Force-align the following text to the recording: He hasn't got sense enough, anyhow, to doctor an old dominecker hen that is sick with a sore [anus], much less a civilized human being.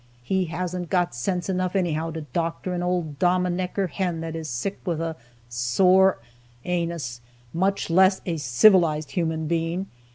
He 0.23 0.45
hasn't 0.45 0.89
got 0.89 1.13
sense 1.13 1.47
enough, 1.47 1.75
anyhow, 1.75 2.09
to 2.09 2.21
doctor 2.21 2.73
an 2.73 2.81
old 2.81 3.19
dominecker 3.19 3.87
hen 3.87 4.19
that 4.21 4.35
is 4.35 4.49
sick 4.49 4.79
with 4.83 4.99
a 4.99 5.15
sore 5.47 6.17
[anus], 6.65 7.21
much 7.53 7.87
less 7.91 8.19
a 8.25 8.37
civilized 8.37 9.11
human 9.11 9.45
being. 9.45 9.85